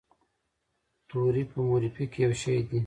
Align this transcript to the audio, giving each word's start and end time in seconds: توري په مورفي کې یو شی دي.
توري 1.09 1.43
په 1.51 1.57
مورفي 1.67 2.05
کې 2.11 2.19
یو 2.25 2.33
شی 2.41 2.57
دي. 2.69 2.79